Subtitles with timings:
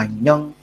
[0.00, 0.56] Annyeong.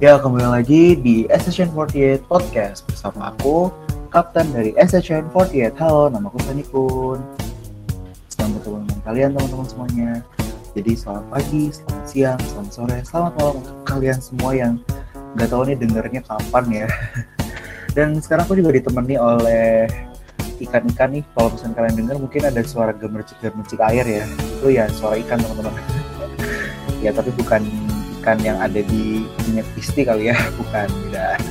[0.00, 3.68] Ya, kembali lagi di SSN48 Podcast bersama aku,
[4.08, 5.76] Kapten dari SSN48.
[5.76, 7.20] Halo, nama aku Sanikun.
[8.32, 10.10] Senang bertemu dengan kalian teman-teman semuanya.
[10.72, 14.72] Jadi selamat pagi, selamat siang, selamat sore, selamat malam untuk kalian semua yang
[15.36, 16.86] nggak tahu nih dengernya kapan ya.
[17.96, 19.92] Dan sekarang aku juga ditemani oleh
[20.56, 21.24] ikan-ikan nih.
[21.36, 24.24] Kalau misalnya kalian dengar mungkin ada suara gemercik-gemercik air ya.
[24.56, 25.91] Itu ya suara ikan teman-teman.
[27.02, 27.66] Ya tapi bukan
[28.22, 31.42] ikan yang ada di minyak isti kali ya, bukan tidak.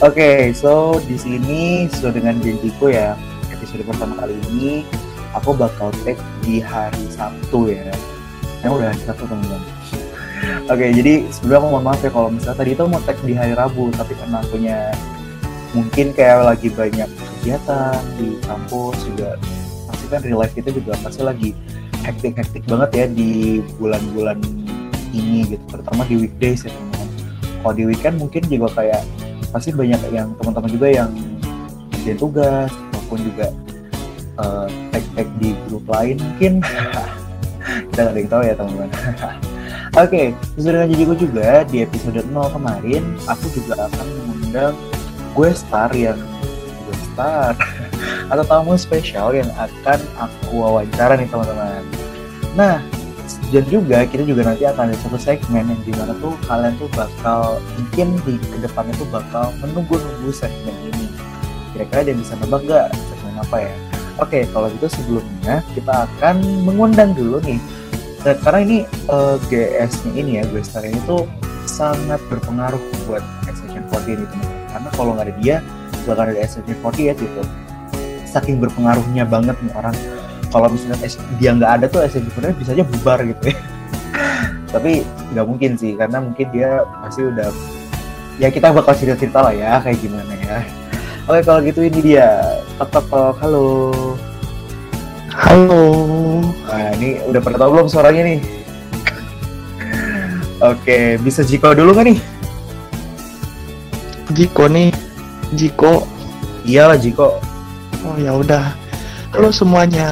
[0.00, 3.12] Oke, okay, so di sini sesuai dengan janjiku ya,
[3.52, 4.84] episode pertama kali ini
[5.36, 7.92] aku bakal take di hari Sabtu ya.
[8.64, 9.62] Yang udah hari Sabtu teman-teman.
[10.68, 13.34] Oke, okay, jadi sebelumnya aku mohon maaf ya kalau misalnya tadi itu mau tag di
[13.36, 14.78] hari Rabu, tapi karena punya
[15.72, 19.36] mungkin kayak lagi banyak kegiatan di kampus juga,
[20.06, 21.50] pasti kan real life kita juga pasti lagi
[22.06, 24.38] hektik-hektik banget ya di bulan-bulan
[25.10, 27.08] ini gitu terutama di weekdays ya teman-teman.
[27.42, 29.02] Kalau di weekend mungkin juga kayak
[29.50, 31.10] pasti banyak yang teman-teman juga yang
[31.90, 33.46] kerjain tugas maupun juga
[34.38, 36.62] uh, tag-tag di grup lain mungkin.
[37.90, 38.90] Kita nggak ada yang tahu ya teman-teman.
[38.94, 44.74] Oke, okay, sesuai dengan janjiku juga di episode 0 kemarin aku juga akan mengundang
[45.34, 46.20] gue star yang
[48.30, 51.82] atau tamu spesial yang akan aku wawancara nih teman-teman.
[52.58, 52.82] Nah,
[53.54, 56.90] dan juga kita juga nanti akan ada satu segmen yang di mana tuh kalian tuh
[56.94, 61.06] bakal mungkin di ke depannya tuh bakal menunggu-nunggu segmen ini.
[61.74, 63.72] Kira-kira yang bisa nebak gak segmen apa ya?
[64.18, 67.62] Oke kalau gitu sebelumnya kita akan mengundang dulu nih.
[68.26, 71.30] Dan karena ini uh, eh, GS-nya ini ya gue star ini tuh
[71.70, 74.66] sangat berpengaruh buat Exception 40 ini teman-teman.
[74.74, 75.56] Karena kalau nggak ada dia
[76.06, 77.42] gak akan ada Exception 48 gitu.
[78.30, 79.96] Saking berpengaruhnya banget nih orang.
[80.54, 80.96] Kalau misalnya
[81.42, 83.56] dia nggak ada tuh SMP sebenarnya bisa aja bubar gitu ya.
[84.74, 85.02] Tapi
[85.34, 87.50] nggak mungkin sih karena mungkin dia pasti udah
[88.38, 90.62] ya kita bakal cerita-cerita lah ya kayak gimana ya.
[91.26, 92.62] Oke kalau gitu ini dia.
[92.78, 93.90] Tok tok halo.
[95.34, 95.84] Halo.
[96.70, 98.40] Nah ini udah pernah tahu belum suaranya nih?
[100.70, 102.18] Oke bisa Jiko dulu kan nih?
[104.32, 104.94] Jiko nih
[105.54, 106.08] Jiko
[106.66, 107.38] iyalah Jiko
[108.06, 108.86] oh ya udah
[109.36, 110.08] Halo semuanya.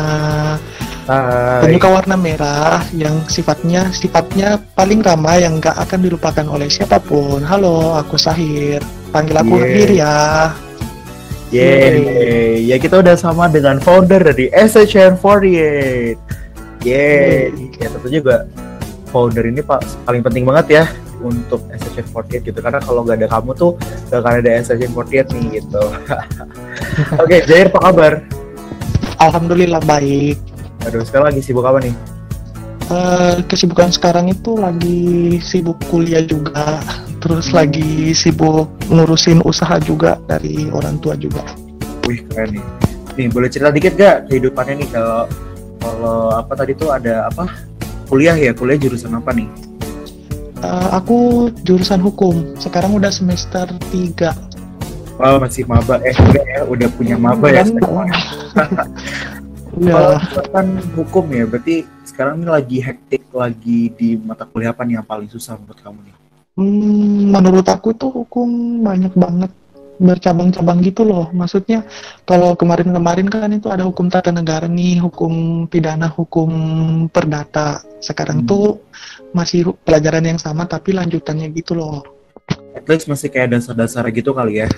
[1.09, 1.65] Hai.
[1.65, 7.41] Penyuka warna merah yang sifatnya sifatnya paling ramah yang gak akan dilupakan oleh siapa pun.
[7.41, 8.85] Halo, aku Sahir.
[9.17, 9.89] Panggil aku yeah.
[9.97, 10.17] ya.
[11.57, 12.69] Yeay.
[12.69, 16.21] Ya kita udah sama dengan founder dari SHN48.
[16.85, 17.49] Yeay.
[17.81, 18.45] Ya tentu juga
[19.09, 20.85] founder ini pak paling penting banget ya
[21.25, 23.73] untuk SHN48 gitu karena kalau nggak ada kamu tuh
[24.13, 25.85] gak akan ada SHN48 nih gitu.
[27.23, 28.13] Oke, okay, Jair apa kabar?
[29.19, 30.37] Alhamdulillah baik.
[30.85, 31.95] Aduh, sekarang lagi sibuk apa nih?
[32.93, 36.85] Uh, kesibukan sekarang itu lagi sibuk kuliah juga,
[37.25, 37.57] terus hmm.
[37.57, 41.41] lagi sibuk ngurusin usaha juga dari orang tua juga.
[42.05, 42.65] Wih keren nih.
[43.17, 45.25] Nih boleh cerita dikit gak kehidupannya nih kalau
[45.81, 47.49] kalau apa tadi tuh ada apa
[48.13, 49.49] kuliah ya kuliah jurusan apa nih?
[50.63, 52.55] Uh, aku jurusan hukum.
[52.59, 54.55] Sekarang udah semester 3
[55.15, 58.11] Oh masih maba eh udah ya udah punya maba ya sekarang.
[59.75, 60.19] Kalau
[60.55, 65.07] kan hukum ya berarti sekarang ini lagi hektik lagi di mata kuliah apa nih yang
[65.07, 66.15] paling susah menurut kamu nih?
[66.55, 68.47] Hmm, menurut aku itu hukum
[68.87, 69.51] banyak banget
[69.99, 71.31] bercabang-cabang gitu loh.
[71.31, 71.87] Maksudnya
[72.27, 76.51] kalau kemarin-kemarin kan itu ada hukum tata negara nih, hukum pidana, hukum
[77.11, 77.83] perdata.
[78.03, 78.49] Sekarang hmm.
[78.49, 78.83] tuh
[79.35, 82.03] masih pelajaran yang sama tapi lanjutannya gitu loh.
[82.75, 84.69] At least masih kayak dasar-dasar gitu kali ya.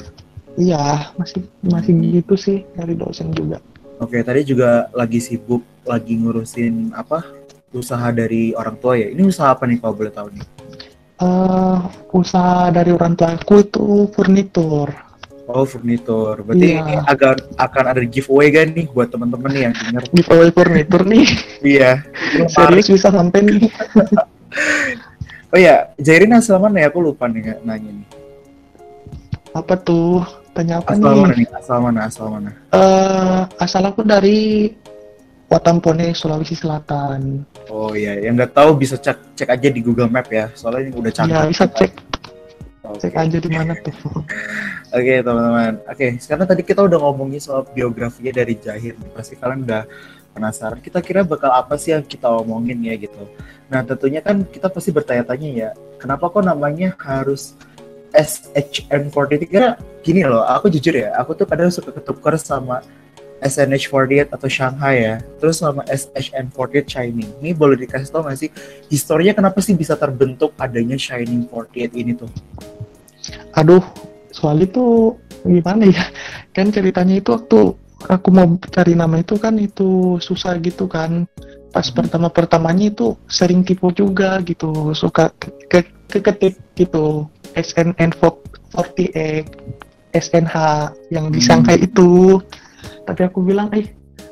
[0.56, 3.60] Iya, masih masih gitu sih dari dosen juga.
[4.00, 7.24] Oke, tadi juga lagi sibuk lagi ngurusin apa?
[7.72, 9.08] Usaha dari orang tua ya.
[9.12, 10.44] Ini usaha apa nih kalau boleh tahu nih?
[11.16, 11.80] Uh,
[12.12, 15.05] usaha dari orang tua aku itu furnitur.
[15.46, 16.42] Oh, furnitur.
[16.42, 16.82] Berarti iya.
[16.82, 20.02] ini akan akan ada giveaway kan nih buat teman-teman nih yang dengar.
[20.10, 21.26] Giveaway furnitur nih.
[21.62, 21.90] iya.
[22.54, 23.70] Serius bisa sampai nih.
[25.54, 26.90] oh ya, Jairin asal mana ya?
[26.90, 28.08] Aku lupa nih nanya nih.
[29.54, 30.26] Apa tuh?
[30.50, 31.22] Tanya apa asal nih?
[31.22, 31.48] Mana nih?
[31.54, 31.98] Asal mana?
[32.10, 32.50] Asal mana?
[32.74, 34.74] Uh, asal aku dari
[35.46, 37.46] Watampone, Sulawesi Selatan.
[37.70, 40.98] Oh iya, yang nggak tahu bisa cek cek aja di Google Map ya, soalnya ini
[40.98, 41.34] udah cantik.
[41.34, 41.92] Iya, bisa cek.
[42.86, 43.10] Okay.
[43.10, 43.96] Cek aja di mana tuh.
[44.14, 44.22] Oke,
[44.94, 45.82] okay, teman-teman.
[45.90, 48.94] Oke, okay, sekarang tadi kita udah ngomongin soal biografinya dari Jahir.
[49.10, 49.82] Pasti kalian udah
[50.36, 50.78] penasaran.
[50.78, 53.26] Kita kira bakal apa sih yang kita omongin ya gitu.
[53.66, 57.58] Nah, tentunya kan kita pasti bertanya-tanya ya, kenapa kok namanya harus
[58.14, 59.74] SHN43 karena
[60.04, 62.84] gini loh, aku jujur ya, aku tuh kadang suka ketukar sama
[63.42, 67.30] SNH48 atau Shanghai ya, terus sama SHN48 Shining.
[67.44, 68.50] Ini boleh dikasih tau nggak sih
[68.88, 72.30] historinya kenapa sih bisa terbentuk adanya Shining 48 ini tuh?
[73.56, 73.84] Aduh,
[74.32, 76.04] soal itu gimana ya?
[76.56, 77.76] Kan ceritanya itu waktu
[78.08, 81.28] aku mau cari nama itu kan itu susah gitu kan.
[81.72, 81.96] Pas Hmm.
[82.00, 85.78] pertama-pertamanya itu sering tipu juga gitu, suka ke, ke,
[86.08, 87.28] keketik gitu.
[87.52, 89.44] SNN48,
[90.12, 90.54] SNH
[91.12, 91.46] yang di Hmm.
[91.46, 92.40] Shanghai itu.
[93.02, 93.86] Tapi aku bilang, eh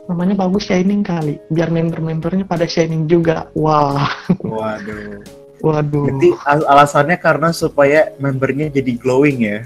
[0.04, 3.48] namanya bagus Shining kali, biar member-membernya pada Shining juga.
[3.54, 4.04] Wah,
[4.40, 5.22] Waduh.
[5.60, 6.04] waduh.
[6.06, 9.58] Berarti al- alasannya karena supaya membernya jadi glowing ya?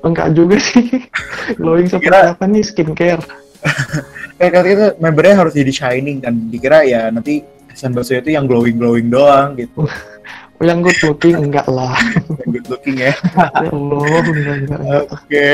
[0.00, 0.86] Enggak juga sih.
[1.60, 3.22] Glowing seperti Kira- apa nih skincare?
[4.40, 6.32] Kayak kata itu membernya harus jadi shining kan?
[6.48, 9.84] Dikira ya nanti SN Bakso itu yang glowing glowing doang gitu,
[10.60, 11.96] Oh, yang good looking enggak lah.
[12.40, 13.12] yang good looking ya.
[13.12, 15.02] ya Allah, enggak, enggak, enggak.
[15.08, 15.46] Oke.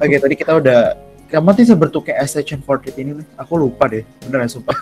[0.00, 0.80] Oke, tadi kita udah
[1.28, 3.26] kamu sih sebentuk kayak SHN48 ini nih?
[3.36, 4.76] Aku lupa deh, bener ya sumpah.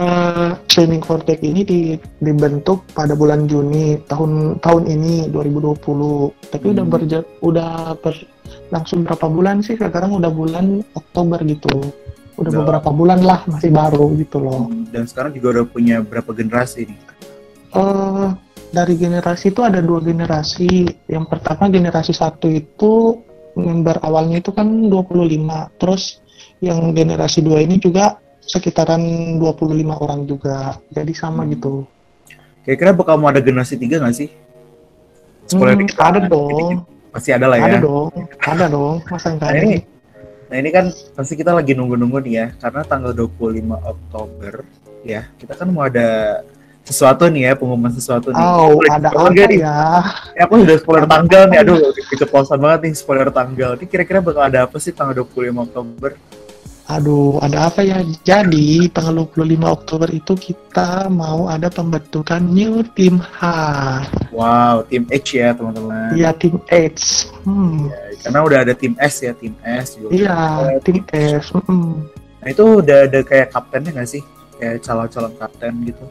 [0.00, 6.32] Eh, Shining Vortex ini di- dibentuk pada bulan Juni tahun tahun ini 2020.
[6.48, 6.94] Tapi udah Hmm.
[6.94, 9.76] berja udah berlangsung berapa bulan sih?
[9.76, 11.68] Sekarang udah bulan Oktober gitu.
[12.40, 12.52] Udah Udah.
[12.64, 14.72] beberapa bulan lah, masih baru gitu loh.
[14.88, 17.00] Dan sekarang juga udah punya berapa generasi nih?
[17.70, 18.28] eh
[18.72, 20.88] dari generasi itu ada dua generasi.
[21.06, 23.20] Yang pertama generasi satu itu
[23.56, 25.70] member awalnya itu kan 25.
[25.80, 26.20] Terus
[26.60, 29.00] yang generasi dua ini juga sekitaran
[29.38, 30.76] 25 orang juga.
[30.92, 31.52] Jadi sama Hmm.
[31.56, 31.72] gitu.
[32.60, 34.28] Kira-kira bakal mau ada generasi tiga nggak sih?
[35.48, 36.84] Spoiler Hmm, ada dong.
[37.10, 37.74] Pasti ada lah ya.
[37.74, 38.10] Ada dong.
[38.38, 38.96] Ada dong.
[39.08, 39.78] Masa enggak Nah ada ini,
[40.46, 40.84] nah ini kan
[41.18, 44.62] pasti kita lagi nunggu-nunggu nih ya, karena tanggal 25 Oktober
[45.02, 46.40] ya, kita kan mau ada
[46.84, 48.40] sesuatu nih ya, pengumuman sesuatu nih.
[48.42, 49.60] Oh, Boleh ada apa nih?
[49.62, 49.80] ya?
[50.34, 51.78] Ya, aku sudah spoiler tanggal nih, aduh
[52.10, 53.70] keceplosan banget nih spoiler tanggal.
[53.78, 56.12] Ini kira-kira bakal ada apa sih tanggal 25 Oktober?
[56.90, 58.02] Aduh, ada apa ya?
[58.26, 63.40] Jadi, tanggal 25 Oktober itu kita mau ada pembentukan new team H.
[64.34, 66.18] Wow, tim H ya teman-teman.
[66.18, 67.30] Ya, tim H.
[67.46, 67.86] Hmm.
[68.26, 70.10] Karena udah ada tim S ya, tim S juga.
[70.10, 71.54] Iya, Eh, tim S.
[71.54, 72.10] Mm.
[72.40, 74.22] Nah itu udah ada kayak kaptennya nggak sih?
[74.58, 76.04] Kayak calon-calon kapten gitu.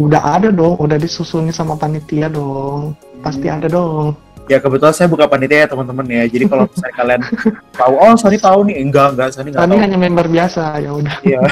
[0.00, 2.96] Udah ada dong, udah disusunin sama panitia dong.
[3.20, 4.16] Pasti ada dong.
[4.48, 6.24] Ya kebetulan saya buka panitia ya teman-teman ya.
[6.24, 7.22] Jadi kalau misalnya kalian
[7.70, 9.82] tahu, oh Sony tahu nih, enggak enggak Sony nggak Kami tahu.
[9.84, 11.16] hanya member biasa, ya udah.
[11.22, 11.40] Iya.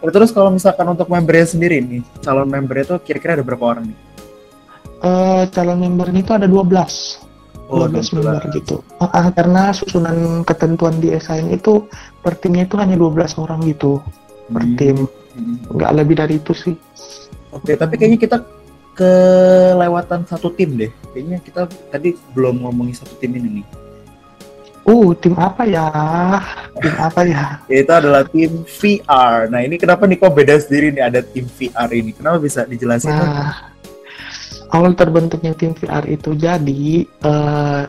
[0.00, 3.92] Nah, Terus kalau misalkan untuk membernya sendiri nih, calon membernya tuh kira-kira ada berapa orang
[3.92, 3.98] nih?
[5.00, 7.20] Eh, calon membernya itu ada 12.
[7.68, 8.80] Oh, 12 member gitu.
[8.96, 11.84] Ah, karena susunan ketentuan di SIN itu
[12.20, 14.00] per timnya itu hanya 12 orang gitu
[14.48, 14.76] per Hmm.
[14.80, 14.96] tim.
[15.70, 16.74] Nggak lebih dari itu sih.
[17.50, 18.36] Oke, tapi kayaknya kita
[18.94, 20.90] kelewatan satu tim deh.
[21.10, 23.66] Kayaknya kita tadi belum ngomongin satu tim ini nih.
[24.84, 25.86] Uh, tim apa ya?
[26.80, 27.44] Tim apa ya?
[27.68, 29.46] Yaitu adalah tim VR.
[29.52, 32.10] Nah ini kenapa nih kok beda sendiri nih ada tim VR ini?
[32.16, 33.12] Kenapa bisa dijelasin?
[33.12, 33.70] Nah,
[34.72, 37.82] awal terbentuknya tim VR itu jadi eh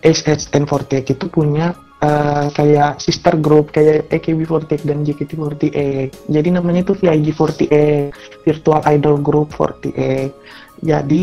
[0.00, 6.30] SHN48 itu punya eh, kayak sister group kayak AKB48 dan JKT48.
[6.32, 7.72] Jadi namanya itu VIG48,
[8.44, 10.32] Virtual Idol Group 48.
[10.80, 11.22] Jadi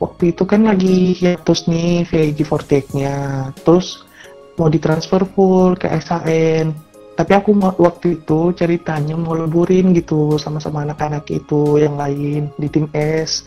[0.00, 3.16] waktu itu kan lagi hiatus nih VIG48-nya.
[3.60, 4.08] Terus
[4.56, 6.72] mau ditransfer full ke SAN.
[7.20, 12.88] Tapi aku waktu itu ceritanya mau leburin gitu sama-sama anak-anak itu yang lain di tim
[12.96, 13.44] S.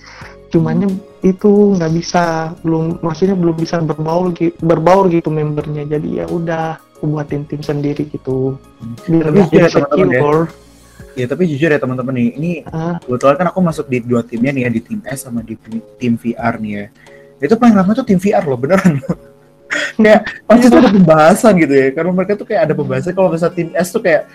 [0.54, 0.94] Cumannya
[1.26, 5.82] itu nggak bisa, belum maksudnya belum bisa berbaur gitu, berbaur gitu membernya.
[5.90, 8.56] Jadi ya udah aku buatin tim sendiri gitu.
[9.10, 9.70] Biar Tapi lebih ya, ya.
[9.74, 10.42] secure.
[11.14, 14.50] Ya tapi jujur ya teman-teman nih, ini Ah, kebetulan kan aku masuk di dua timnya
[14.54, 15.58] nih ya di tim S sama di
[15.98, 16.86] tim VR nih ya.
[17.44, 19.02] Itu paling lama tuh tim VR loh beneran.
[20.00, 21.88] kayak pasti tuh ada pembahasan gitu ya.
[21.98, 24.30] Karena mereka tuh kayak ada pembahasan kalau misalnya tim S tuh kayak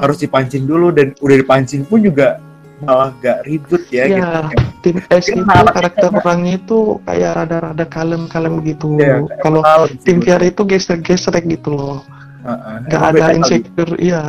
[0.00, 2.40] harus dipancing dulu dan udah dipancing pun juga
[2.78, 4.62] malah gak ribut ya, ya, gitu.
[4.86, 8.94] tim S itu karakter orangnya itu kayak rada-rada kalem-kalem gitu.
[9.02, 9.62] Ya, Kalau
[10.06, 10.30] tim gitu.
[10.30, 12.06] VR itu gesrek-gesrek gitu loh.
[12.46, 12.74] Heeh.
[12.86, 14.22] Nggak Emang ada insecure, iya.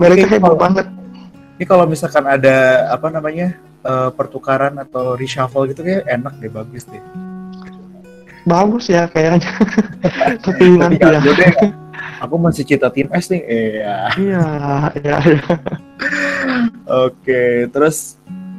[0.00, 0.86] Mereka Oke, heboh kalau- banget.
[1.54, 2.56] Ini kalau misalkan ada
[2.90, 7.04] apa namanya eh, pertukaran atau reshuffle gitu kayak enak deh, bagus deh.
[8.48, 9.52] Bagus ya kayaknya.
[10.44, 11.20] Tapi nanti ya.
[11.20, 11.52] deh,
[12.24, 13.44] aku masih cinta tim S nih.
[13.44, 13.94] Iya.
[14.18, 14.44] Iya,
[14.98, 15.16] iya,
[16.84, 18.18] Oke, terus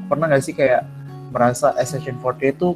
[0.10, 0.84] pernah nggak sih kayak
[1.30, 2.70] merasa SSN48 itu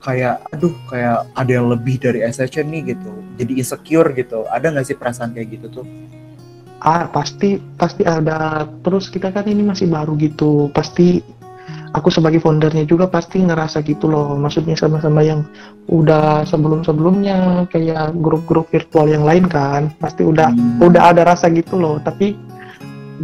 [0.00, 3.12] kayak aduh kayak ada yang lebih dari SSN nih gitu.
[3.36, 4.48] Jadi insecure gitu.
[4.48, 5.86] Ada nggak sih perasaan kayak gitu tuh?
[6.80, 8.64] Ah, pasti pasti ada.
[8.80, 10.72] Terus kita kan ini masih baru gitu.
[10.72, 11.20] Pasti
[11.92, 15.42] aku sebagai foundernya juga pasti ngerasa gitu loh maksudnya sama-sama yang
[15.90, 20.86] udah sebelum-sebelumnya kayak grup-grup virtual yang lain kan pasti udah Hmm.
[20.86, 22.38] udah ada rasa gitu loh tapi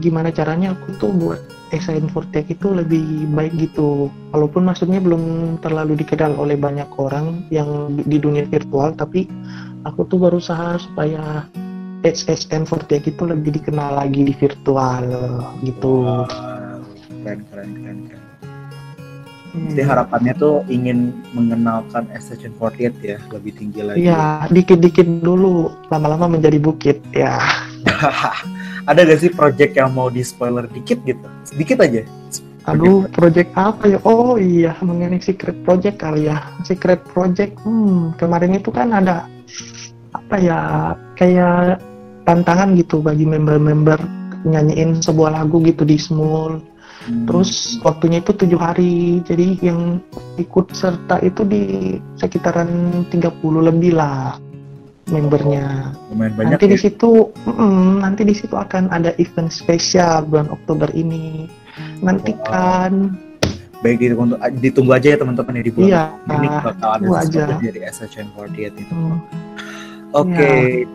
[0.01, 1.41] gimana caranya aku tuh buat
[1.75, 7.97] SIN Fortek itu lebih baik gitu walaupun maksudnya belum terlalu dikenal oleh banyak orang yang
[8.07, 9.27] di, dunia virtual tapi
[9.89, 11.49] aku tuh berusaha supaya
[12.05, 15.05] SSN Fortek itu lebih dikenal lagi di virtual
[15.65, 16.23] gitu
[17.27, 18.25] keren keren keren keren.
[19.57, 19.73] Hmm.
[19.73, 24.05] Jadi harapannya tuh ingin mengenalkan Station 48 ya lebih tinggi lagi.
[24.05, 27.01] Iya, dikit-dikit dulu, lama-lama menjadi bukit.
[27.17, 27.41] Ya,
[28.87, 31.27] Ada gak sih project yang mau di spoiler dikit gitu?
[31.43, 32.07] Sedikit aja.
[32.67, 33.99] aduh, project apa ya?
[34.03, 36.43] Oh iya, mengenai secret project kali ya.
[36.67, 39.27] Secret project, hmm, kemarin itu kan ada
[40.11, 40.61] apa ya,
[41.15, 41.79] kayak
[42.27, 43.99] tantangan gitu bagi member-member
[44.47, 46.59] nyanyiin sebuah lagu gitu di Small.
[47.07, 47.27] Hmm.
[47.27, 50.03] Terus waktunya itu tujuh hari, jadi yang
[50.39, 51.63] ikut serta itu di
[52.19, 53.31] sekitaran 30
[53.63, 54.43] lebih lah
[55.07, 55.95] membernya.
[56.11, 56.73] lumayan banyak nanti ya.
[56.75, 61.47] di situ mm, nanti di situ akan ada event spesial bulan Oktober ini
[62.03, 63.15] nantikan
[63.85, 67.39] Baik gitu untuk ditunggu aja ya teman-teman ya di bulan iya ini bakal ada sesuatu
[67.39, 67.61] aja.
[67.61, 68.95] dari Station 48 itu.
[68.97, 69.17] Hmm,
[70.17, 70.33] Oke.
[70.33, 70.89] Iya.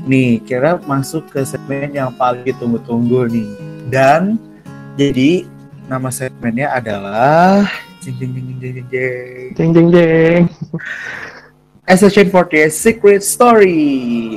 [0.00, 3.50] Nih, kira masuk ke segmen yang paling ditunggu-tunggu nih.
[3.88, 4.36] Dan
[5.00, 5.48] jadi
[5.88, 7.66] nama segmennya adalah
[8.04, 9.48] jing jing jing jing jing.
[9.56, 10.42] jeng jeng jeng
[11.98, 13.82] Station 48 Secret Story.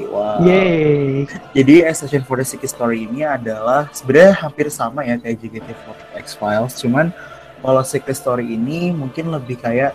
[0.10, 0.42] Wow.
[0.42, 1.30] yeay.
[1.54, 6.74] Jadi Station 48 Secret Story ini adalah sebenarnya hampir sama ya kayak JKT48 X Files,
[6.82, 7.14] cuman
[7.62, 9.94] kalau Secret Story ini mungkin lebih kayak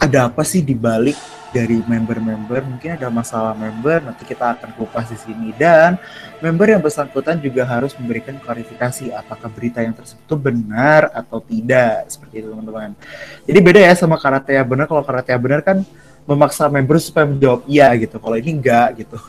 [0.00, 1.14] ada apa sih di balik
[1.54, 2.62] dari member-member?
[2.66, 5.54] Mungkin ada masalah member nanti kita akan kupas di sini.
[5.54, 5.94] Dan
[6.42, 12.08] member yang bersangkutan juga harus memberikan klarifikasi apakah berita yang tersebut itu benar atau tidak.
[12.10, 12.98] Seperti itu teman-teman.
[13.46, 15.84] Jadi beda ya sama karate yang benar kalau karate yang benar kan
[16.24, 19.16] memaksa member supaya menjawab iya gitu kalau ini enggak gitu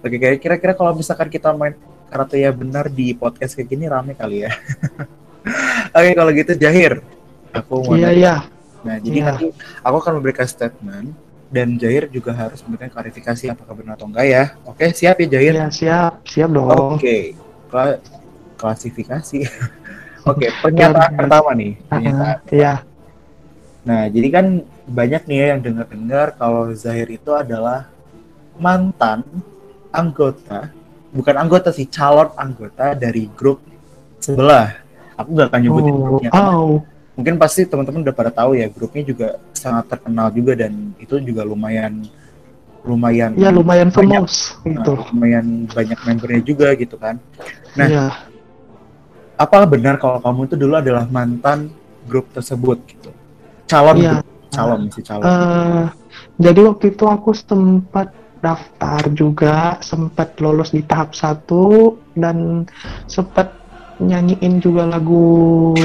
[0.00, 1.76] Oke, kira-kira kalau misalkan kita main
[2.08, 4.50] karate ya benar di podcast kayak gini rame kali ya.
[5.96, 7.04] Oke, kalau gitu Jahir,
[7.50, 8.34] aku mau iya iya
[8.80, 9.24] Nah, jadi Iya.
[9.28, 9.46] nanti
[9.78, 11.12] aku akan memberikan statement
[11.46, 14.44] dan Jahir juga harus memberikan klarifikasi apakah benar atau enggak ya.
[14.64, 15.52] Oke, siap ya Jahir?
[15.52, 17.36] iya siap siap dong Oke,
[17.68, 18.00] Kla-
[18.56, 19.38] klasifikasi.
[20.30, 21.20] Oke, pernyataan Klarifikasi.
[21.20, 21.72] pertama nih.
[21.86, 22.24] Pernyataan.
[22.24, 22.74] Ah, iya
[23.80, 24.46] Nah, jadi kan
[24.90, 27.86] banyak nih ya yang dengar-dengar kalau Zahir itu adalah
[28.58, 29.22] mantan
[29.94, 30.68] anggota,
[31.14, 33.62] bukan anggota sih, calon anggota dari grup
[34.18, 34.74] sebelah.
[35.14, 36.30] Aku gak akan nyebutin oh, grupnya.
[36.32, 36.80] oh
[37.14, 41.44] Mungkin pasti teman-teman udah pada tahu ya, grupnya juga sangat terkenal juga dan itu juga
[41.44, 42.08] lumayan
[42.80, 47.20] lumayan ya lumayan banyak, famous nah, gitu lumayan banyak membernya juga gitu kan.
[47.76, 48.06] Nah, iya
[49.40, 51.72] Apakah benar kalau kamu itu dulu adalah mantan
[52.04, 53.08] grup tersebut gitu?
[53.64, 54.20] Calon Iya.
[54.20, 55.22] grup, calon masih calon.
[55.24, 55.84] Eh,
[56.42, 62.64] jadi waktu itu aku sempat daftar juga, sempat lolos di tahap satu dan
[63.04, 63.52] sempat
[64.00, 65.76] nyanyiin juga lagu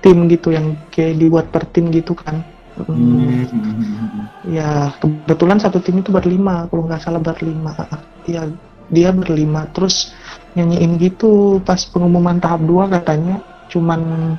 [0.00, 2.40] tim gitu yang kayak dibuat per tim gitu kan.
[2.80, 4.24] Hmm, Hmm.
[4.48, 7.76] Ya kebetulan satu tim itu berlima, kalau nggak salah berlima.
[8.24, 8.48] Iya
[8.88, 10.14] dia berlima, terus
[10.56, 13.38] nyanyiin gitu pas pengumuman tahap dua katanya
[13.70, 14.34] cuman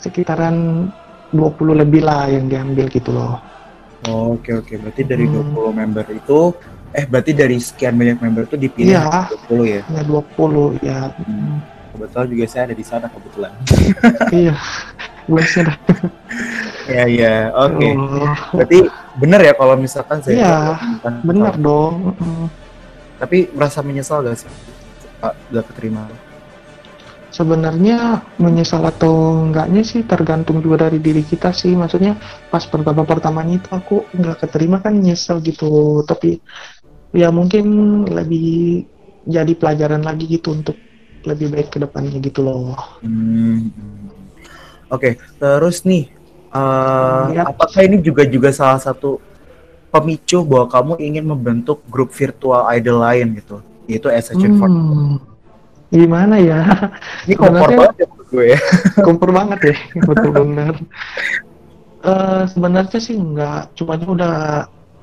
[0.00, 0.88] sekitaran
[1.30, 1.46] 20
[1.76, 3.38] lebih lah yang diambil gitu loh.
[4.02, 5.52] Oh, Oke oke, berarti dari Hmm.
[5.52, 6.40] 20 member itu,
[6.90, 9.28] eh berarti dari sekian banyak member itu dipilih Iya.
[9.46, 9.82] 20 ya.
[9.86, 11.60] hanya 20 ya Hmm.
[11.90, 13.52] Kebetulan juga saya ada di sana kebetulan.
[14.32, 14.54] iya
[15.22, 15.64] gue sih.
[16.82, 17.86] Iya iya, oke.
[17.92, 18.82] Oh, Berarti
[19.14, 20.56] benar ya kalau misalkan saya Iya,
[21.22, 22.16] benar dong.
[23.14, 24.50] Tapi merasa menyesal gak sih?
[25.20, 26.08] Pak, gak keterima.
[27.30, 31.72] Sebenarnya menyesal atau enggaknya sih tergantung juga dari diri kita sih.
[31.74, 32.18] Maksudnya
[32.50, 36.02] pas pertama pertamanya itu aku nggak keterima kan nyesel gitu.
[36.04, 36.42] Tapi
[37.14, 37.66] ya mungkin
[38.06, 38.84] lebih
[39.26, 40.76] jadi pelajaran lagi gitu untuk
[41.24, 42.74] lebih baik ke depannya gitu loh.
[43.04, 43.70] Hmm.
[44.90, 46.10] Oke, terus nih,
[46.50, 47.54] eh, Yap.
[47.54, 49.22] apakah ini juga juga salah satu
[49.90, 55.18] pemicu bahwa kamu ingin membentuk grup virtual idol lain gitu, yaitu SHN for Hmm,
[55.90, 56.60] gimana ya
[57.26, 58.58] Ini kompor banget ya gue ya.
[59.02, 59.76] kompor banget ya
[60.08, 60.74] betul benar
[62.00, 64.34] Eh, sebenarnya sih enggak cumanya udah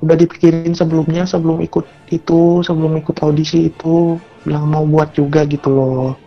[0.01, 5.69] udah dipikirin sebelumnya sebelum ikut itu sebelum ikut audisi itu bilang mau buat juga gitu
[5.73, 6.17] loh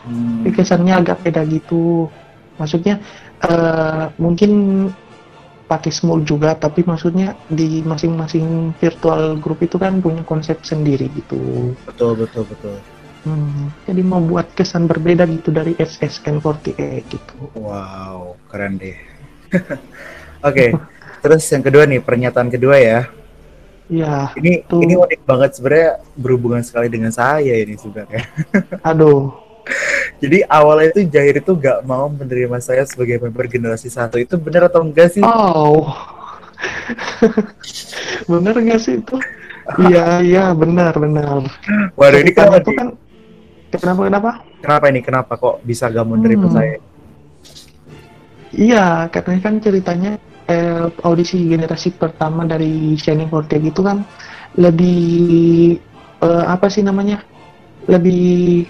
[0.00, 0.40] Hmm.
[0.40, 2.08] tapi kesannya agak beda gitu
[2.56, 3.04] maksudnya
[3.44, 4.50] eh, mungkin
[5.68, 11.76] pakai small juga tapi maksudnya di masing-masing virtual group itu kan punya konsep sendiri gitu
[11.84, 12.80] Betul betul betul.
[13.20, 17.36] Hmm, jadi mau buat kesan berbeda gitu dari SSN48 gitu.
[17.52, 18.96] Wow, keren deh.
[20.48, 20.72] Oke,
[21.20, 23.00] terus yang kedua nih pernyataan kedua ya.
[23.90, 24.32] Iya.
[24.38, 24.80] Ini tuh.
[24.80, 28.24] ini unik banget sebenarnya berhubungan sekali dengan saya ini sebenarnya.
[28.88, 29.34] Aduh.
[30.20, 34.72] Jadi awalnya itu Jahir itu gak mau menerima saya sebagai member generasi satu itu benar
[34.72, 35.20] atau enggak sih?
[35.20, 35.92] Oh.
[38.30, 39.16] bener gak sih itu?
[39.78, 41.46] Iya, iya, benar, benar.
[41.94, 42.88] Waduh ini kenapa, itu kan
[43.78, 44.30] kenapa kenapa?
[44.62, 46.54] kenapa ini kenapa kok bisa mau menerima Hmm.
[46.56, 46.76] saya?
[48.50, 50.10] Iya, katanya kan ceritanya
[50.50, 54.02] eh, audisi generasi pertama dari Shining Forte gitu kan
[54.58, 54.98] lebih
[56.26, 57.22] eh, apa sih namanya?
[57.86, 58.66] Lebih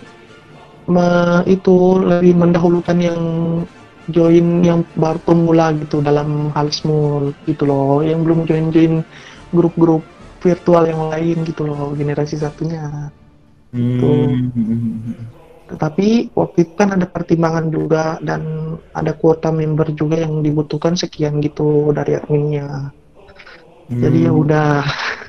[0.95, 3.21] me- itu lebih mendahulukan yang
[4.11, 9.01] join yang baru pemula gitu dalam hal small gitu loh, yang belum join-join
[9.55, 10.03] grup-grup
[10.43, 13.13] virtual yang lain gitu loh, generasi satunya.
[13.71, 14.51] Hmm.
[15.71, 21.39] Tetapi waktu itu kan ada pertimbangan juga dan ada kuota member juga yang dibutuhkan sekian
[21.39, 22.91] gitu dari adminnya.
[23.91, 24.43] Jadi ya Hmm.
[24.43, 24.71] udah.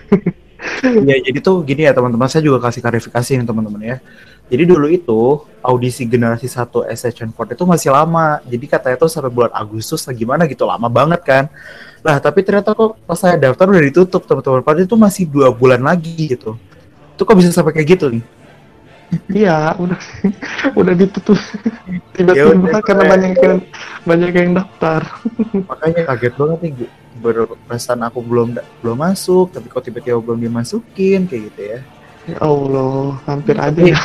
[0.81, 3.97] Ya jadi tuh gini ya teman-teman, saya juga kasih klarifikasi nih teman-teman ya.
[4.45, 8.37] Jadi dulu itu audisi generasi 1 SHN Ford itu masih lama.
[8.45, 11.49] Jadi katanya tuh sampai bulan Agustus lah gimana gitu, lama banget kan.
[12.05, 14.61] Nah tapi ternyata kok pas saya daftar udah ditutup teman-teman.
[14.61, 16.53] Padahal itu masih dua bulan lagi gitu.
[17.15, 18.23] Itu kok bisa sampai kayak gitu nih?
[19.27, 19.99] Iya, udah
[20.79, 21.35] udah ditutup
[21.91, 23.57] Ya tiba-tiba udah, karena banyak yang
[24.07, 25.01] banyak yang daftar.
[25.71, 26.89] Makanya kaget banget nih gue.
[27.21, 31.79] Berperasaan aku belum belum masuk, tapi kok tiba-tiba belum dimasukin kayak gitu ya.
[32.29, 33.99] Ya Allah, hampir aja Tapi- ya.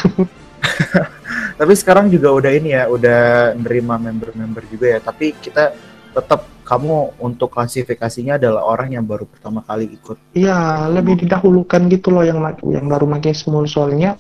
[1.57, 4.99] Tapi sekarang juga udah ini ya, udah nerima member-member juga ya.
[5.01, 5.73] Tapi kita
[6.13, 10.19] tetap kamu untuk klasifikasinya adalah orang yang baru pertama kali ikut.
[10.35, 14.19] Iya, lebih didahulukan gitu loh yang yang baru pakai small soalnya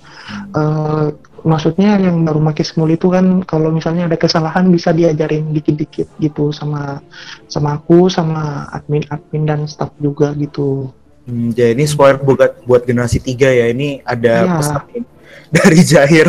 [0.55, 1.07] eh,
[1.43, 6.55] maksudnya yang baru pakai small itu kan kalau misalnya ada kesalahan bisa diajarin dikit-dikit gitu
[6.55, 7.03] sama
[7.51, 10.91] sama aku sama admin-admin dan staff juga gitu.
[11.27, 13.67] Hmm, jadi ini spoiler buat buat generasi 3 ya.
[13.75, 14.55] Ini ada Iya.
[14.63, 14.83] pesan
[15.57, 16.29] dari Jahir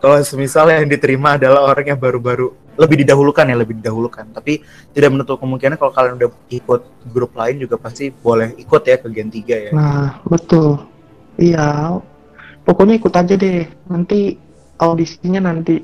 [0.00, 4.30] kalau semisal yang diterima adalah orang yang baru-baru lebih didahulukan ya, lebih didahulukan.
[4.30, 4.62] Tapi
[4.94, 9.08] tidak menutup kemungkinan kalau kalian udah ikut grup lain juga pasti boleh ikut ya ke
[9.10, 9.70] Gen 3 ya.
[9.74, 10.86] Nah, betul.
[11.34, 11.98] Iya.
[12.62, 13.66] Pokoknya ikut aja deh.
[13.90, 14.38] Nanti
[14.78, 15.82] audisinya nanti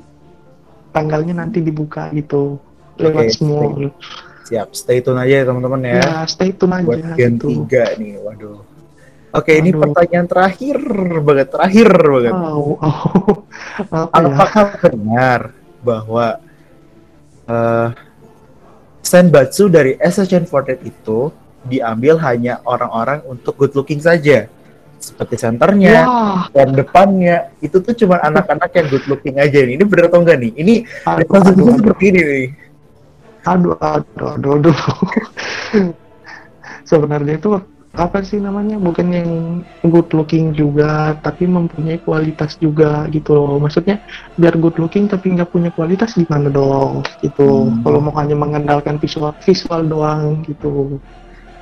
[0.95, 2.55] tanggalnya nanti dibuka gitu
[2.95, 3.91] lewat Oke, small.
[4.47, 5.99] Siap, stay tune aja ya teman-teman ya.
[5.99, 7.67] Ya, stay tune buat aja Gen gitu.
[7.67, 8.63] 3 nih, waduh.
[9.35, 9.91] Oke, ini Waduh.
[9.91, 10.79] pertanyaan terakhir
[11.19, 12.33] banget, terakhir banget.
[12.39, 13.43] Oh, oh.
[13.91, 14.31] apa ya?
[14.31, 15.41] Apakah benar
[15.83, 16.39] bahwa
[17.45, 17.89] eh
[19.05, 21.29] Senbatsu dari SHN48 itu
[21.61, 24.49] diambil hanya orang-orang untuk good looking saja?
[24.97, 29.77] Seperti senternya, Wah, dan depannya, itu tuh cuma anak-anak yang good looking aja nih.
[29.77, 30.51] Ini benar atau enggak nih?
[30.57, 30.73] Ini
[31.05, 32.47] aduh, seperti ini nih.
[33.45, 34.77] aduh, aduh, aduh, aduh.
[36.89, 37.49] Sebenarnya itu
[37.95, 38.75] apa sih namanya?
[38.77, 39.31] Bukan yang
[39.87, 43.57] good looking juga, tapi mempunyai kualitas juga gitu loh.
[43.57, 44.03] Maksudnya
[44.35, 47.07] biar good looking tapi nggak punya kualitas gimana dong?
[47.23, 47.43] Gitu.
[47.43, 47.81] Hmm.
[47.81, 50.99] Kalau mau hanya mengandalkan visual visual doang gitu.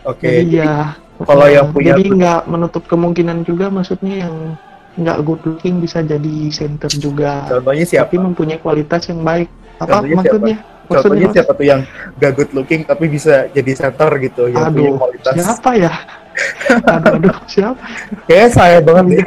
[0.04, 0.76] Oke, jadi jadi ya.
[1.24, 4.36] kalau yang punya jadi nggak menutup kemungkinan juga, maksudnya yang
[4.94, 7.50] nggak good looking bisa jadi center juga.
[7.50, 8.14] contohnya siapa?
[8.14, 9.50] tapi mempunyai kualitas yang baik.
[9.82, 10.58] Apa Contohnya maksudnya?
[10.60, 11.82] Contohnya Maksudnya siapa tuh yang
[12.20, 15.34] gak good looking tapi bisa jadi center gitu, yang punya aduh, kualitas.
[15.34, 15.94] siapa ya?
[16.88, 17.84] Aduh, aduh, siapa?
[18.26, 19.26] Kayaknya saya banget nih.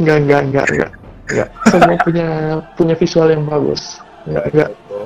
[0.00, 0.90] Enggak, enggak, enggak, enggak.
[1.30, 1.48] Enggak.
[1.70, 2.28] Semua punya
[2.74, 3.82] punya visual yang bagus.
[4.26, 4.68] Enggak, enggak.
[4.74, 5.00] Gitu.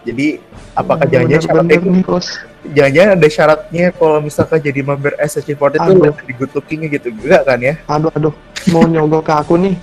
[0.00, 0.26] Jadi
[0.72, 2.26] apakah jangan-jangan syaratnya nih, Bos.
[2.72, 7.58] jangan-jangan ada syaratnya kalau misalkan jadi member SSC40 itu dari good lookingnya gitu enggak kan
[7.60, 7.74] ya?
[7.84, 8.34] Aduh, aduh.
[8.68, 9.74] Mau nyogok ke aku nih.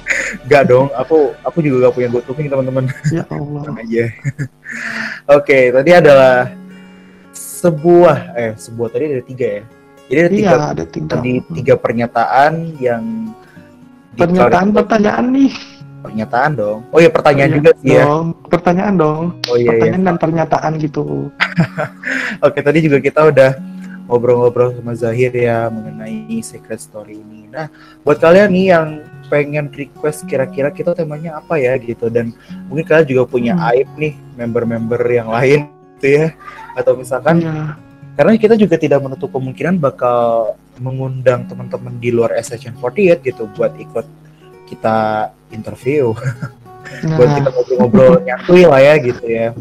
[0.45, 2.86] Enggak dong, aku aku juga gak punya good looking teman-teman.
[3.13, 3.62] Ya Allah.
[3.77, 4.05] Aja.
[5.38, 6.49] Oke, tadi adalah
[7.33, 9.63] sebuah eh sebuah tadi ada tiga ya.
[10.08, 11.10] Jadi ada tiga Iya, ada tiga.
[11.13, 13.04] tadi tiga pernyataan yang
[14.13, 15.52] Pernyataan pertanyaan nih.
[15.98, 16.80] pernyataan dong.
[16.88, 18.06] Oh iya pertanyaan juga sih ya.
[18.06, 18.26] Dong.
[18.48, 19.24] Pertanyaan dong.
[19.43, 19.70] Oh iya iya.
[19.74, 21.28] Pertanyaan dan pernyataan gitu.
[22.46, 23.52] Oke tadi juga kita udah
[24.08, 27.52] ngobrol-ngobrol sama Zahir ya mengenai secret story ini.
[27.52, 27.67] Nah
[28.02, 28.88] buat kalian nih yang
[29.28, 32.32] pengen request kira-kira kita temanya apa ya gitu dan
[32.65, 33.67] mungkin kalian juga punya Hmm.
[33.70, 35.67] aib nih member-member yang lain
[35.98, 36.28] gitu ya
[36.74, 37.76] atau misalkan Iya.
[38.17, 44.06] Karena kita juga tidak menutup kemungkinan bakal mengundang teman-teman di luar SHN48 gitu buat ikut
[44.67, 46.12] kita interview.
[46.88, 49.51] Buat kita Nah, ngobrol-ngobrol nyantui lah ya gitu ya.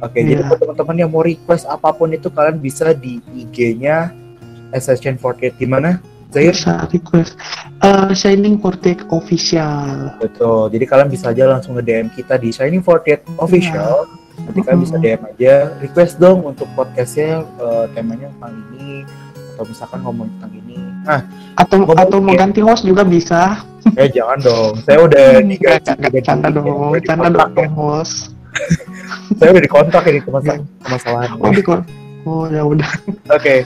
[0.00, 0.48] Oke, jadi Iya.
[0.48, 4.08] buat teman-teman yang mau request apa pun itu kalian bisa di IG-nya
[4.72, 6.00] SSN48 di mana?
[6.32, 7.36] Zahir bisa request.
[7.84, 10.16] Eh, Shining Fortek official.
[10.16, 10.72] Betul.
[10.72, 14.96] Jadi kalian bisa aja langsung nge DM kita di Shining 48 official nanti kalian bisa.
[14.98, 19.02] DM aja request dong untuk podcastnya eh, temanya tentang ini
[19.54, 21.20] atau misalkan ngomong tentang ini nah
[21.54, 22.38] atau Ngomong- atau mau ya.
[22.42, 23.62] ganti host juga bisa
[23.94, 25.78] eh jangan dong saya udah udah
[26.20, 26.66] canda dong
[27.00, 27.68] canda dong ya.
[27.72, 28.34] host
[29.38, 31.62] saya udah dikontrak ini permasalahan oh di
[32.24, 32.90] oh ya udah
[33.36, 33.62] Oke,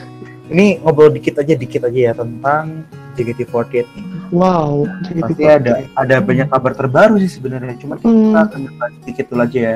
[0.47, 4.05] ini ngobrol dikit aja, dikit aja ya tentang JKT48 nih.
[4.29, 8.07] wow jadi Pasti ada ada banyak kabar terbaru sih sebenarnya, cuma kita
[8.47, 8.69] Hmm.
[9.01, 9.75] sedikit dulu aja ya.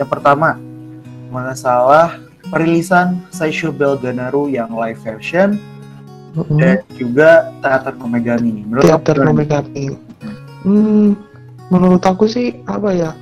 [0.00, 0.56] Yang pertama,
[1.28, 2.16] masalah
[2.48, 5.56] perilisan Saisho Belganaru yang live version
[6.36, 6.58] Mm-mm.
[6.58, 8.64] dan juga Teater Nomegami.
[8.64, 9.84] Menurut teater aku, Nomegami.
[10.64, 11.16] Hmm,
[11.68, 13.12] menurut aku sih apa ya?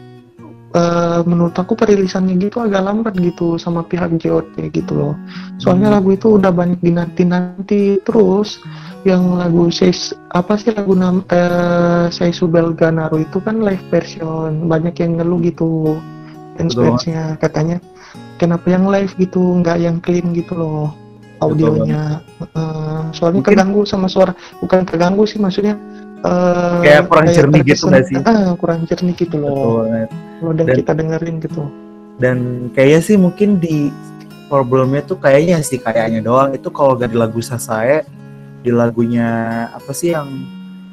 [0.70, 5.14] Eh, menurut aku perilisannya gitu agak lambat gitu sama pihak JOT gitu loh.
[5.58, 5.96] Soalnya Hmm.
[5.98, 8.62] lagu itu udah banyak dinanti-nanti terus
[9.02, 14.94] yang lagu Seis apa sih lagu nam eh, Seisu Belganaru itu kan live version banyak
[15.02, 15.98] yang ngeluh gitu
[16.68, 16.84] Betul.
[16.92, 17.76] fansnya katanya.
[18.36, 20.92] Kenapa yang live gitu nggak yang clean gitu loh
[21.40, 22.20] audionya.
[22.40, 25.76] Eh, soalnya Mungkin- keganggu sama suara bukan keganggu sih maksudnya
[26.20, 28.16] eh, Kayak kurang jernih gitu nggak sih?
[28.28, 29.88] Ah, kurang jernih gitu loh.
[29.88, 31.62] Kalau dan Dan- kita dengerin gitu.
[32.20, 32.38] Dan
[32.76, 33.88] kayaknya sih mungkin di
[34.52, 36.52] problemnya tuh kayaknya sih kayaknya doang.
[36.52, 38.04] Itu kalau gak di lagu Sasae
[38.60, 39.28] di lagunya
[39.72, 40.28] apa sih yang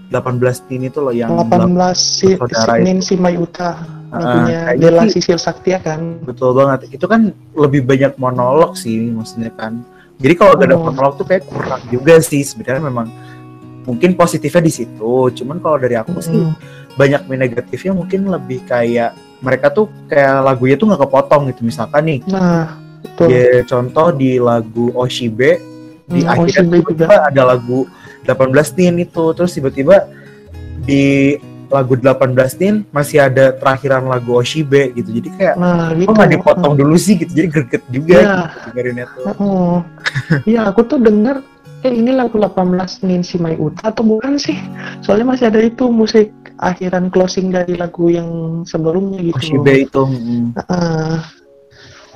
[0.09, 3.75] 18 tin itu loh yang 18 si, si Nancy Mayuta
[4.07, 6.23] Ah, lagunya kayaknya Dela sih- Sisil Saktia kan?
[6.23, 6.87] Betul banget.
[6.89, 9.83] Itu kan lebih banyak monolog sih maksudnya kan.
[10.15, 10.87] Jadi kalau gak ada Oh.
[10.87, 12.39] monolog tuh kayak kurang juga sih.
[12.39, 13.11] Sebenarnya memang
[13.83, 15.11] mungkin positifnya di situ.
[15.33, 16.55] Cuman kalau dari aku sih Mm.
[16.95, 21.61] banyak negatifnya mungkin lebih kayak mereka tuh kayak lagunya tuh nggak kepotong gitu.
[21.61, 23.27] Misalkan nih nah betul.
[23.27, 25.59] ya contoh di lagu Oshibe
[26.05, 27.27] di Hmm, akhirnya Oshibe juga.
[27.27, 27.83] ada lagu
[28.27, 29.23] 18 tin itu.
[29.31, 30.05] Terus tiba-tiba
[30.83, 31.35] di
[31.67, 35.09] lagu 18 tin masih ada terakhiran lagu Oshibe gitu.
[35.11, 36.07] Jadi kayak nah gitu.
[36.11, 37.31] kok nggak dipotong dulu sih gitu?
[37.31, 38.35] Jadi greget juga Iya.
[38.39, 39.23] gitu, dengerinnya tuh.
[39.39, 39.75] Oh,
[40.47, 41.43] iya aku tuh denger
[41.85, 44.57] eh ini lagu 18 Nancy Mayuta atau bukan sih?
[45.03, 49.37] Soalnya masih ada itu musik akhiran closing dari lagu yang sebelumnya gitu.
[49.37, 51.21] Oshibe itu mm, Ah,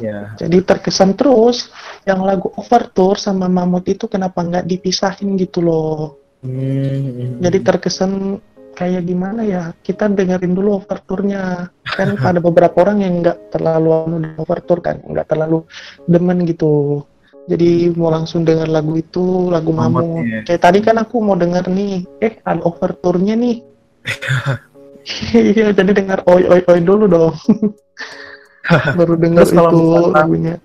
[0.02, 1.70] ya jadi terkesan terus
[2.10, 6.18] yang lagu Overture sama Mamut itu kenapa nggak dipisahin gitu loh.
[6.42, 8.42] Hmm, Jadi terkesan
[8.74, 9.64] kayak gimana ya?
[9.86, 11.70] Kita dengerin dulu overture-nya.
[11.86, 15.62] Kan ada beberapa orang yang nggak terlalu anu dengan overture kan, nggak terlalu
[16.10, 17.06] demen gitu.
[17.46, 20.42] Jadi mau langsung denger lagu itu, lagu Mamut, iya.
[20.46, 23.62] Kayak tadi kan aku mau denger nih, eh ada overture-nya nih.
[25.34, 27.34] Iya, jadi dengar oi oi oi dulu dong.
[28.98, 29.14] Baru
[29.50, 30.56] kalau itu misalkan lagunya.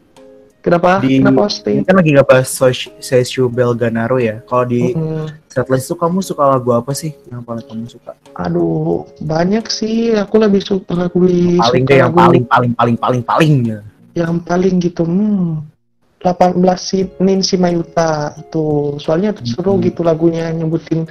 [0.61, 0.99] Kenapa?
[0.99, 1.75] di- Kenapa hosting?
[1.79, 2.51] ini kan lagi nggak bahas
[2.99, 7.63] Seishu Belganaro ya kalau di Mm, setlist tuh kamu suka lagu apa sih yang paling
[7.63, 10.13] kamu suka aduh, banyak sih.
[10.13, 13.81] Aku lebih suka lagu paling suka yang lagu- paling paling paling paling paling ya
[14.17, 15.76] yang paling gitu hmm
[16.25, 19.85] 18 si Ninsi Mayuta itu soalnya seru Hmm.
[19.85, 21.05] gitu lagunya nyebutin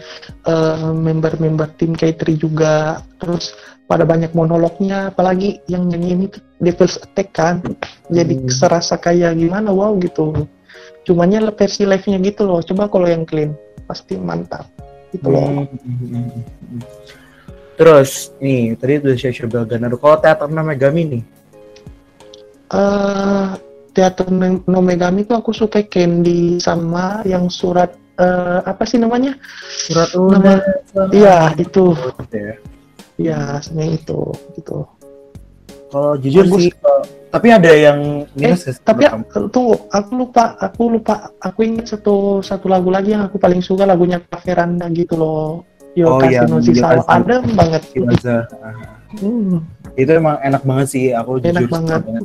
[0.44, 3.54] eh, member-member tim K3 juga terus
[3.86, 7.56] pada banyak monolognya apalagi yang nyanyi itu Devil's Attack kan
[8.10, 8.50] jadi Hmm.
[8.50, 10.50] serasa kayak gimana wow gitu
[11.06, 13.54] cumannya versi live-nya gitu loh coba kalau yang clean
[13.86, 14.66] pasti mantap
[15.14, 16.42] gitu loh Hmm.
[17.76, 20.00] Terus nih tadi udah Seishu Belganaro.
[20.00, 21.24] Kalau teater Megami nih,
[22.72, 23.48] eh
[23.96, 30.12] teater No- Megami tuh aku suka Candy sama yang surat eh, apa sih namanya surat
[30.12, 30.60] Nama-.
[31.10, 31.96] Iya itu,
[32.30, 32.54] Ya.
[33.18, 34.20] ya sebenarnya itu
[34.54, 34.78] gitu.
[35.86, 36.60] Kalau jujur Bagus.
[36.60, 38.00] sih, kalau- tapi ada yang
[38.32, 39.52] minus nggak sih Tapi kamu?
[39.52, 43.84] tunggu, aku lupa, aku lupa, aku ingat satu satu lagu lagi yang aku paling suka
[43.84, 45.64] lagunya Caferanda gitu loh.
[45.92, 47.04] Yo Oh, Kasino Kasino.
[47.08, 47.82] adem banget.
[47.90, 48.44] Kiwaza.
[49.16, 49.64] Hmm,
[49.96, 51.06] itu emang enak banget sih.
[51.12, 52.02] Aku enak jujur banget.
[52.04, 52.24] banget.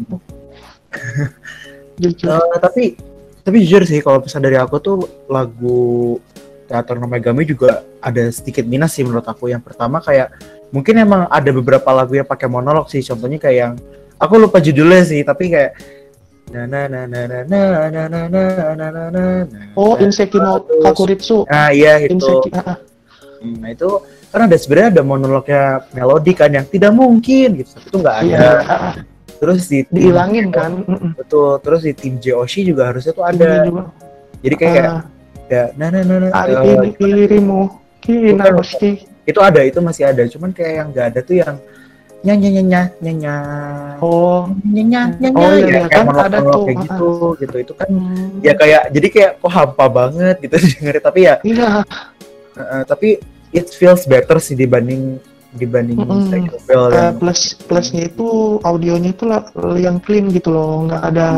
[2.00, 2.96] Eh, tapi
[3.44, 4.96] tapi jujur sih kalau pesan dari aku tuh
[5.28, 6.16] lagu
[6.64, 9.50] teater No Megami juga ada sedikit minus sih menurut aku.
[9.50, 10.32] Yang pertama kayak
[10.70, 13.02] mungkin emang ada beberapa lagu yang pakai monolog sih.
[13.04, 13.72] Contohnya kayak yang
[14.16, 15.76] aku lupa judulnya sih, tapi kayak
[16.50, 18.42] na na na na na na na na na
[18.74, 19.24] na na na
[19.74, 21.44] Oh, Inseki no Kakuritsu.
[21.46, 22.16] Nah iya itu.
[22.16, 22.78] Inseki, ah, ah.
[23.40, 23.88] Hmm, Nah itu
[24.30, 27.70] kan ada sebenarnya ada monolognya melodi kan yang tidak mungkin gitu.
[27.76, 28.40] Tapi itu nggak ada.
[29.40, 29.56] Iya, ah, ah.
[29.56, 30.70] Terus di dihilangin kan.
[31.16, 31.56] Betul.
[31.64, 33.64] Terus di tim JOC juga harusnya tuh ada.
[33.64, 33.88] juga.
[34.40, 35.00] Jadi kayak Ah,
[35.50, 37.66] ya nah nah nah nah, hari eh, dirimu
[38.54, 41.56] pasti itu ada itu masih ada cuman kayak yang nggak ada tuh yang
[42.22, 43.34] nyanya nyanya nyanya
[43.98, 46.82] Oh, nyanya nyanya Oh, iya, ya, iya, kayak kan monolog- ada tuh, kayak ah.
[46.86, 47.10] gitu
[47.42, 51.34] gitu itu kan hmm, ya kayak jadi kayak kok hampa banget gitu dengerin tapi ya
[51.42, 51.68] iya,
[52.54, 53.08] uh, tapi
[53.50, 55.18] it feels better sih dibanding
[55.52, 59.42] dibanding Nobel Eh, yang plus plusnya itu audionya itu lah
[59.74, 61.28] yang clean gitu loh, nggak ada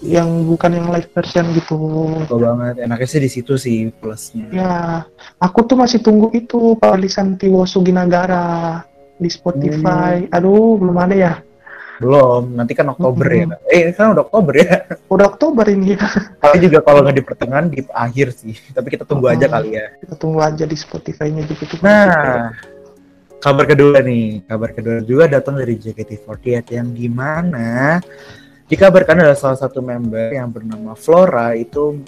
[0.00, 1.76] yang bukan yang live version gitu.
[2.20, 4.74] betul banget enaknya sih di situ sih plusnya Ya,
[5.38, 8.84] aku tuh masih tunggu itu Palisan Tiwo Suginagara
[9.16, 10.28] di Spotify.
[10.28, 11.34] Aduh, belum ada ya.
[11.96, 13.72] belum nanti kan Oktober ya Mm-mm.
[13.72, 14.84] eh kan udah Oktober ya
[15.16, 16.04] Udah Oktober ini ya.
[16.44, 19.56] tapi juga kalau nggak di pertengahan di akhir sih tapi kita tunggu aja Mm-mm.
[19.56, 21.80] kali ya Kita tunggu aja di Spotify-nya juga tuh.
[21.80, 22.52] Nah,
[23.38, 28.00] kabar kedua nih, kabar kedua juga datang dari JKT48 yang di mana
[28.66, 32.02] dikabarkan ada salah satu member yang bernama Flora itu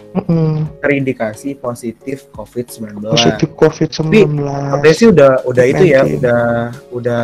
[0.82, 2.98] terindikasi positif COVID-19.
[3.14, 4.42] Positif COVID-19.
[4.42, 6.18] Katanya sih udah udah itu ya, COVID-19.
[6.18, 6.42] udah
[6.90, 7.22] udah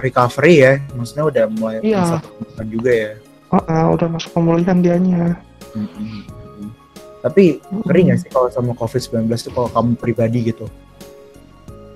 [0.00, 2.24] recovery ya, maksudnya udah mulai Iya.
[2.24, 3.12] temukan juga ya.
[3.52, 5.36] Heeh, udah masuk pemulihan dianya.
[5.76, 6.24] Mm-mm.
[7.20, 10.64] Tapi ngeri nggak sih kalau sama COVID-19 itu kalau kamu pribadi gitu?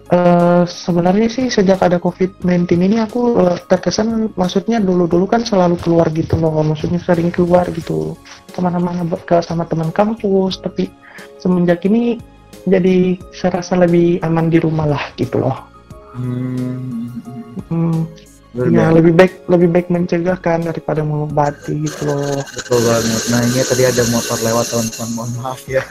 [0.06, 6.06] Eh, sebenarnya sih sejak ada COVID-19 ini aku eh, terkesan maksudnya dulu-dulu kan selalu keluar
[6.14, 8.14] gitu loh maksudnya sering keluar gitu
[8.46, 10.94] ke mana-mana ber- ke sama teman kampus tapi
[11.42, 12.22] semenjak ini
[12.70, 15.58] jadi serasa lebih aman di rumah lah gitu loh
[16.14, 17.10] Hmm.
[17.66, 18.06] Hmm,
[18.54, 18.94] ya biasa.
[18.94, 23.22] lebih baik lebih baik mencegah kan daripada mengobati gitu loh Betul banget.
[23.28, 25.82] Nah ini tadi ada motor lewat teman-teman, mohon maaf ya.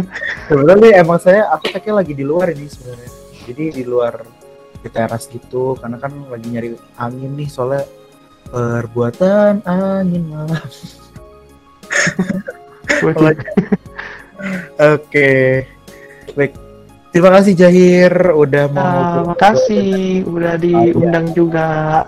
[0.48, 3.23] Sebenarnya emang saya aku tadi lagi di luar ini sebenarnya.
[3.44, 4.24] Jadi di luar
[4.80, 7.84] di teras gitu, karena kan lagi nyari angin nih soalnya
[8.48, 10.60] perbuatan angin malam.
[14.94, 15.30] Oke,
[16.36, 16.52] baik.
[17.14, 18.82] Terima kasih Jahir udah mau.
[18.82, 19.26] Ah, ngobrol.
[19.30, 22.02] makasih udah diundang juga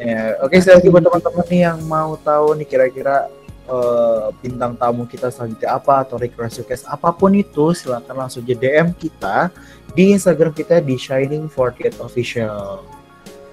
[0.00, 3.28] Ya, oke sekali lagi buat teman-teman nih yang mau tahu nih kira-kira
[3.70, 8.58] eh, bintang tamu kita selanjutnya apa atau request request apa pun itu silakan langsung aja
[8.58, 9.54] DM kita
[9.94, 12.82] di Instagram kita di Shining 48 Official.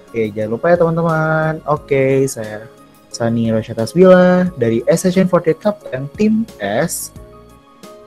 [0.08, 1.52] Oke, jangan lupa ya teman-teman.
[1.68, 2.66] Oke, saya
[3.12, 7.12] Sani Rosyata Asbila dari SHN48 Kapten Tim S.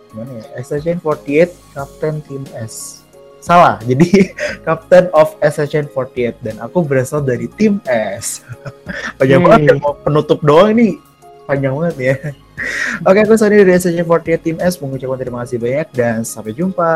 [0.09, 0.45] Gimana ya?
[0.65, 3.01] SHN48 Kapten Tim S.
[3.41, 4.33] Salah, jadi
[4.65, 8.45] Captain of SHN48 dan aku berasal dari tim S.
[9.17, 9.41] Yeay.
[9.41, 11.01] banget ya, mau penutup doang ini
[11.51, 12.15] panjang banget ya.
[13.07, 16.93] Oke, aku Sani dari SHN48 tim S mengucapkan terima kasih banyak dan sampai jumpa.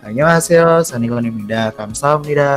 [0.00, 2.54] Annyeonghaseyo, Sani Konimida, Kamsahamnida.